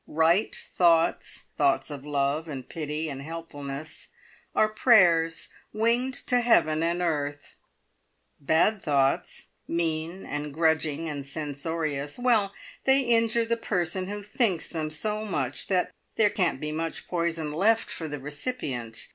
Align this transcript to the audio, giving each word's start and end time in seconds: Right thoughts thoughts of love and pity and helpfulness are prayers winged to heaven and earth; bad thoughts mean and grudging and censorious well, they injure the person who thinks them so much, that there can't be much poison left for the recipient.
Right 0.07 0.55
thoughts 0.55 1.43
thoughts 1.57 1.91
of 1.91 2.03
love 2.07 2.49
and 2.49 2.67
pity 2.67 3.07
and 3.07 3.21
helpfulness 3.21 4.07
are 4.55 4.67
prayers 4.67 5.49
winged 5.73 6.15
to 6.25 6.39
heaven 6.41 6.81
and 6.81 7.01
earth; 7.03 7.55
bad 8.39 8.81
thoughts 8.81 9.49
mean 9.67 10.25
and 10.25 10.55
grudging 10.55 11.07
and 11.07 11.23
censorious 11.23 12.17
well, 12.17 12.51
they 12.85 13.01
injure 13.01 13.45
the 13.45 13.57
person 13.57 14.07
who 14.07 14.23
thinks 14.23 14.67
them 14.67 14.89
so 14.89 15.23
much, 15.23 15.67
that 15.67 15.93
there 16.15 16.31
can't 16.31 16.59
be 16.59 16.71
much 16.71 17.07
poison 17.07 17.53
left 17.53 17.91
for 17.91 18.07
the 18.07 18.17
recipient. 18.19 19.07